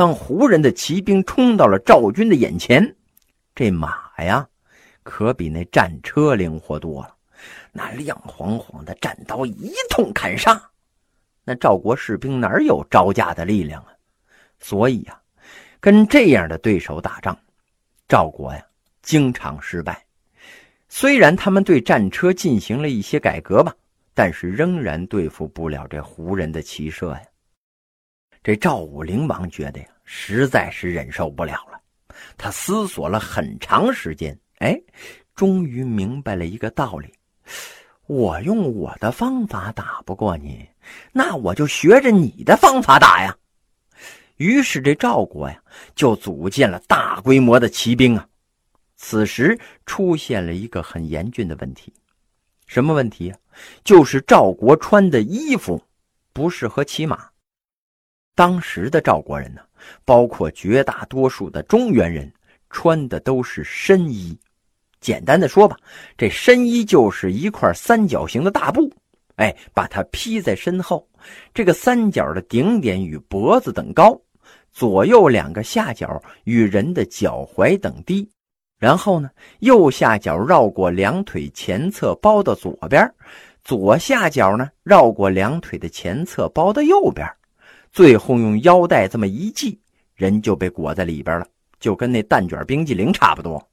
[0.00, 2.96] 当胡人的骑兵冲到了赵军的眼前，
[3.54, 4.48] 这马呀，
[5.02, 7.14] 可比那战车灵活多了。
[7.70, 10.58] 那亮晃晃的战刀一通砍杀，
[11.44, 13.92] 那赵国士兵哪有招架的力量啊？
[14.58, 15.20] 所以呀，
[15.80, 17.38] 跟这样的对手打仗，
[18.08, 18.66] 赵国呀
[19.02, 20.02] 经常失败。
[20.88, 23.74] 虽然他们对战车进行了一些改革吧，
[24.14, 27.22] 但是仍然对付不了这胡人的骑射呀。
[28.42, 31.78] 这赵武灵王觉得呀，实在是忍受不了了。
[32.38, 34.80] 他思索了很长时间，哎，
[35.34, 37.12] 终于明白了一个道理。
[38.06, 40.66] 我用我的方法打不过你，
[41.12, 43.36] 那我就学着你的方法打呀。
[44.36, 45.62] 于是这赵国呀，
[45.94, 48.26] 就组建了大规模的骑兵啊。
[48.96, 51.92] 此时出现了一个很严峻的问题，
[52.66, 53.38] 什么问题啊？
[53.84, 55.82] 就是赵国穿的衣服
[56.32, 57.29] 不适合骑马。
[58.40, 59.60] 当时的赵国人呢，
[60.02, 62.32] 包括绝大多数的中原人，
[62.70, 64.34] 穿的都是深衣。
[64.98, 65.76] 简单的说吧，
[66.16, 68.90] 这深衣就是一块三角形的大布，
[69.36, 71.06] 哎，把它披在身后。
[71.52, 74.18] 这个三角的顶点与脖子等高，
[74.72, 78.26] 左右两个下角与人的脚踝等低。
[78.78, 83.06] 然后呢，右下角绕过两腿前侧包到左边，
[83.62, 87.30] 左下角呢绕过两腿的前侧包到右边，
[87.92, 89.80] 最后用腰带这么一系，
[90.14, 91.46] 人就被裹在里边了，
[91.78, 93.70] 就跟那蛋卷冰激凌差不多。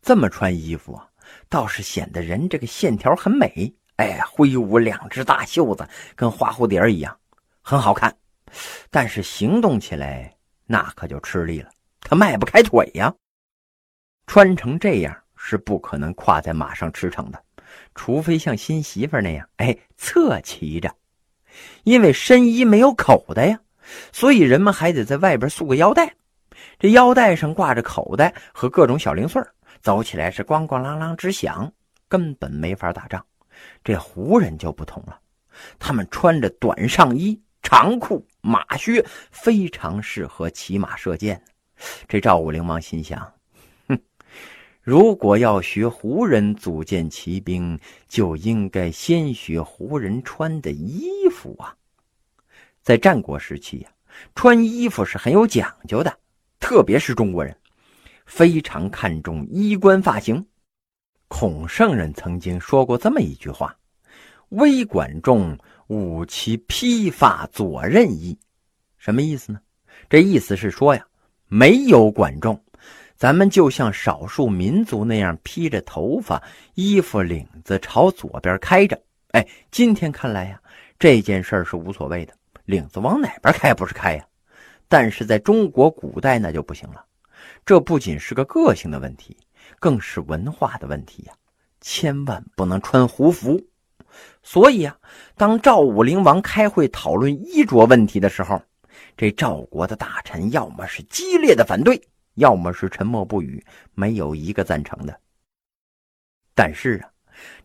[0.00, 1.08] 这么穿衣服啊，
[1.48, 3.74] 倒是显得人这个线条很美。
[3.96, 7.18] 哎，挥舞两只大袖子，跟花蝴蝶一样，
[7.60, 8.16] 很好看。
[8.90, 13.12] 但是行动起来那可就吃力了，他迈不开腿呀。
[14.28, 17.44] 穿成这样是不可能跨在马上驰骋的，
[17.96, 20.94] 除非像新媳妇那样，哎，侧骑着。
[21.84, 23.60] 因为深衣没有口袋呀，
[24.12, 26.14] 所以人们还得在外边束个腰带，
[26.78, 29.42] 这腰带上挂着口袋和各种小零碎
[29.80, 31.72] 走起来是咣咣啷啷直响，
[32.08, 33.24] 根本没法打仗。
[33.82, 35.18] 这胡人就不同了，
[35.78, 41.42] 他们穿着短上衣、长裤、马靴，非常适合骑马射箭。
[42.06, 43.32] 这赵武灵王心想：
[44.82, 47.78] 如果要学胡人组建骑兵，
[48.08, 51.74] 就应该先学胡人穿的衣服啊。
[52.82, 53.90] 在战国时期呀，
[54.34, 56.18] 穿衣服是很有讲究的，
[56.58, 57.54] 特别是中国人。
[58.24, 60.46] 非常看重衣冠发型，
[61.28, 63.74] 孔圣人曾经说过这么一句话
[64.50, 68.38] ：“微管仲吾其披发左衽衣。”
[68.98, 69.60] 什么意思呢？
[70.10, 71.06] 这意思是说呀，
[71.46, 72.62] 没有管仲，
[73.18, 76.40] 咱们就像少数民族那样披着头发，
[76.74, 78.96] 衣服领子朝左边开着。
[79.32, 80.60] 哎，今天看来呀，
[81.00, 82.32] 这件事是无所谓的，
[82.64, 84.24] 领子往哪边开不是开呀？
[84.86, 87.04] 但是在中国古代那就不行了。
[87.66, 89.36] 这不仅是个个性的问题，
[89.80, 91.32] 更是文化的问题呀！
[91.80, 93.60] 千万不能穿胡服。
[94.44, 94.96] 所以啊，
[95.36, 98.62] 当赵武灵王开会讨论衣着问题的时候，
[99.16, 102.00] 这赵国的大臣要么是激烈的反对，
[102.38, 105.20] 要么是沉默不语，没有一个赞成的。
[106.54, 107.10] 但是啊，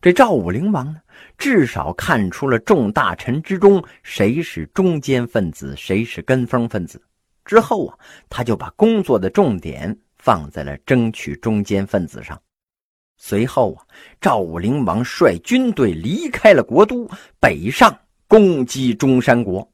[0.00, 1.00] 这赵武灵王呢，
[1.36, 7.02] 至少看出了众大臣之中谁是中间分子，谁是跟风分子。
[7.44, 7.98] 之后啊，
[8.28, 12.40] 他就把工作的重点放在了争取中间分子上。
[13.16, 13.84] 随后啊，
[14.20, 17.08] 赵武灵王率军队离开了国都，
[17.40, 17.96] 北上
[18.28, 19.68] 攻击中山国。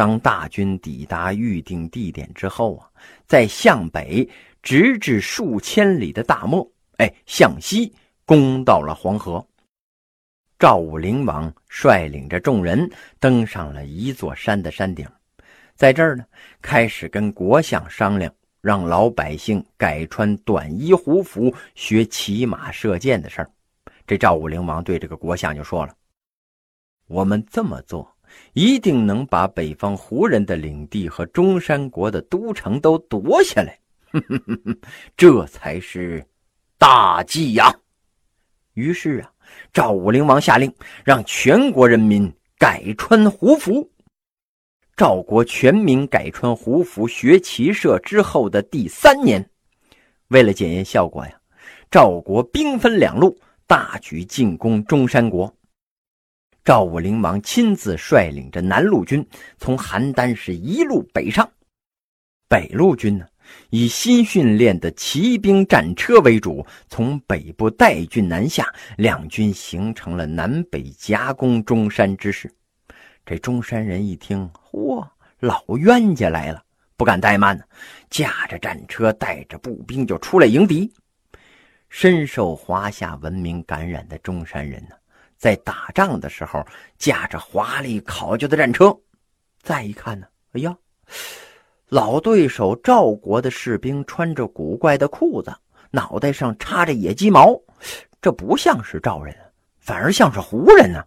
[0.00, 2.88] 当大军抵达预定地点之后啊，
[3.26, 4.26] 在向北
[4.62, 6.66] 直至数千里的大漠，
[6.96, 7.92] 哎，向西
[8.24, 9.46] 攻到了黄河。
[10.58, 15.06] 赵武灵王率领着众人登上了一座山的山顶。
[15.74, 16.24] 在这儿呢，
[16.62, 23.50] 开始跟国相商量，让老百姓改穿短衣胡服，学骑马射箭的事儿。
[24.06, 25.94] 这赵武灵王对这个国相就说了
[27.06, 28.10] ：“我们这么做，
[28.52, 33.78] 一定能把北方胡人的领地和中山国的都城都夺下来，
[35.16, 36.24] 这才是
[36.78, 37.74] 大计呀！”
[38.74, 39.30] 于是啊，
[39.72, 40.72] 赵武灵王下令，
[41.04, 43.90] 让全国人民改穿胡服。
[44.96, 49.48] 赵国全民改穿胡服学骑射之后的第三年，
[50.28, 51.32] 为了检验效果呀，
[51.90, 53.36] 赵国兵分两路，
[53.66, 55.52] 大举进攻中山国。
[56.62, 59.26] 赵武灵王亲自率领着南路军
[59.56, 61.50] 从邯郸市一路北上，
[62.48, 63.26] 北路军呢
[63.70, 72.52] 以新训练的骑兵战车为主，从北部代郡南下，两军形成了南北夹攻中山之势。
[73.24, 75.06] 这中山人一听，嚯，
[75.38, 76.62] 老冤家来了！
[76.96, 77.64] 不敢怠慢呢，
[78.10, 80.92] 驾着战车，带着步兵就出来迎敌。
[81.88, 84.94] 深受华夏文明感染的中山人呢，
[85.40, 86.62] 在打仗的时候
[86.98, 88.94] 驾着华丽考究的战车，
[89.62, 90.76] 再一看呢，哎呀，
[91.88, 95.50] 老对手赵国的士兵穿着古怪的裤子，
[95.90, 97.58] 脑袋上插着野鸡毛，
[98.20, 99.34] 这不像是赵人，
[99.78, 101.02] 反而像是胡人呢。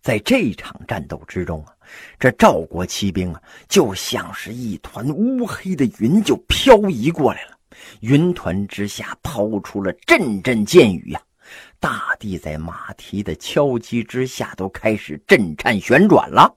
[0.00, 1.74] 在这场战斗之中啊，
[2.20, 7.58] 这赵国骑兵啊，就像是一团乌黑的云，就漂移过来了。
[8.02, 11.20] 云团之下抛出了阵阵箭雨呀，
[11.86, 16.52] 大地在马蹄的敲击之下都开始震颤旋转了。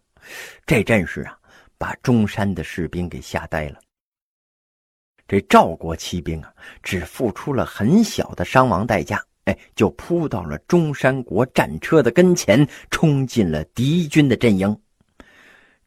[0.65, 1.37] 这阵势啊，
[1.77, 3.79] 把中山的士兵给吓呆了。
[5.27, 9.23] 这赵国骑兵啊，只付出了很小的伤亡代价。
[9.43, 14.75] 哎就扑到了中山国战车的跟前，冲进了敌军的阵营。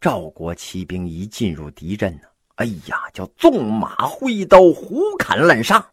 [0.01, 5.92] 赵国骑兵一进入敌阵呢，哎呀，叫纵马挥刀，胡砍滥杀。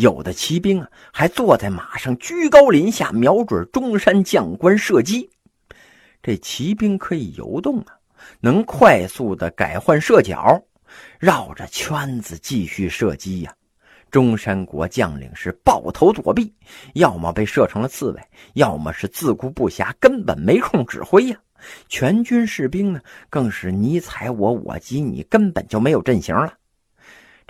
[0.00, 5.28] 有的骑兵啊，还坐在马上，居高临下，瞄准中山将官射击。
[6.22, 7.98] 这骑兵可以游动啊，
[8.40, 10.62] 能快速的改换射角，
[11.18, 13.54] 绕着圈子继续射击呀。
[14.10, 16.52] 中山国将领是抱头躲避，
[16.94, 18.22] 要么被射成了刺猬，
[18.54, 21.38] 要么是自顾不暇，根本没空指挥呀。
[21.88, 26.54] 全军士兵呢，更是你踩我，我击你，根本就没有阵型了。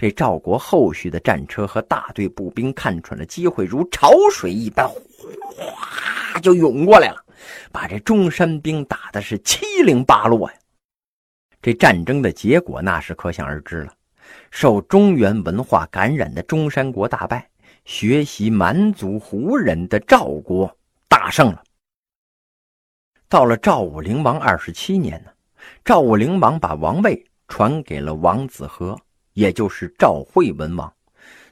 [0.01, 7.23] 这赵国后续的战车和大队步兵看准了机会，如潮水一般，哗就涌过来了，
[7.71, 10.57] 把这中山兵打的是七零八落呀。
[11.61, 13.93] 这战争的结果，那是可想而知了。
[14.51, 17.51] 受中原文化感染的中山国大败，
[17.85, 20.75] 学习蛮族胡人的赵国
[21.09, 21.63] 大胜了。
[23.29, 25.31] 到了赵武灵王二十七年呢，
[25.85, 28.99] 赵武灵王把王位传给了王子和，
[29.41, 30.93] 也就是赵惠文王，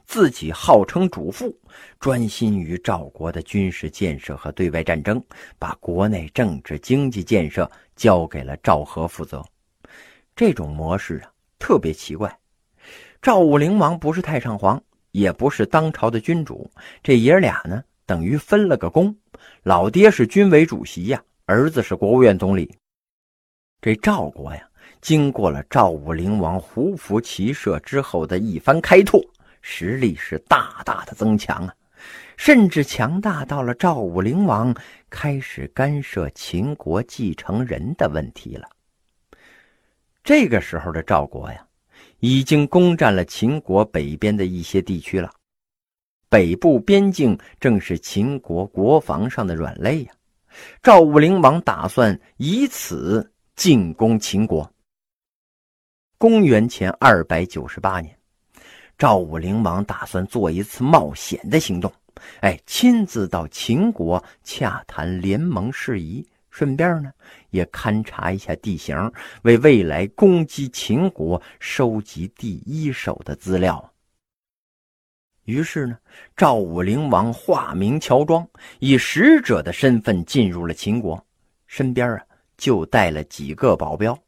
[0.05, 1.59] 自己号称主父，
[1.99, 5.25] 专心于赵国的军事建设和对外战争，
[5.59, 9.43] 把国内政治经济建设交给了赵和负责。
[10.37, 12.39] 这种模式啊，特别奇怪。
[13.23, 14.79] 赵武灵王不是太上皇，
[15.13, 16.71] 也不是当朝的君主，
[17.03, 19.17] 这爷俩呢，等于分了个工。
[19.63, 22.71] 老爹是军委主席呀，儿子是国务院总理。
[23.81, 24.68] 这赵国呀，
[25.01, 29.23] 经过了赵武灵王胡服骑射之后的一番开拓，
[29.63, 31.75] 实力是大大的增强啊，
[32.37, 34.75] 甚至强大到了赵武灵王
[35.09, 38.69] 开始干涉秦国继承人的问题了。
[40.23, 41.65] 这个时候的赵国呀。
[42.21, 45.31] 已经攻占了秦国北边的一些地区了，
[46.29, 50.13] 北部边境正是秦国国防上的软肋呀。
[50.83, 54.69] 赵武灵王打算以此进攻秦国。
[56.21, 58.13] 公元前二百九十八年，
[58.99, 61.93] 赵武灵王打算做一次冒险的行动，
[62.41, 66.27] 哎，亲自到秦国洽谈联盟事宜。
[66.51, 67.13] 顺便呢，
[67.51, 68.97] 也勘察一下地形，
[69.43, 73.93] 为未来攻击秦国收集第一手的资料。
[75.45, 75.97] 于是呢，
[76.37, 78.45] 赵武灵王化名乔装，
[78.81, 81.25] 以使者的身份进入了秦国，
[81.69, 82.21] 身边啊
[82.57, 84.19] 就带了几个保镖。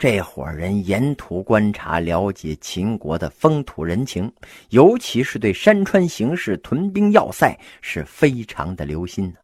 [0.00, 4.32] 这伙人沿途观察，了解秦国的风土人情，
[4.70, 9.34] 尤其是对山川形势、屯兵要塞是非常的留心呢。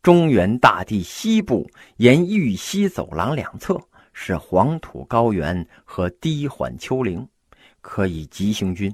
[0.00, 3.78] 中原大地西部沿豫西走廊两侧
[4.14, 7.28] 是黄土高原和低缓丘陵，
[7.82, 8.90] 可以急行军。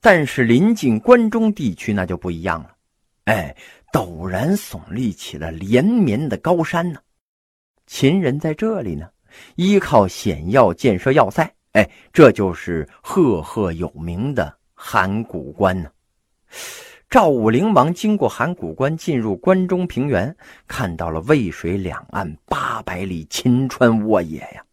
[0.00, 2.74] 但是临近关中地区那就不一样了，
[3.24, 3.54] 哎，
[3.92, 6.98] 陡然耸立起了连绵的高山呢。
[7.86, 9.10] 秦人在这里呢，
[9.56, 15.90] 依靠险要建设要塞，哎，这就是赫赫有名的函谷关呢。
[17.08, 20.34] 赵武灵王经过函谷关，进入关中平原，
[20.66, 24.64] 看到了渭水两岸八百里秦川沃野呀。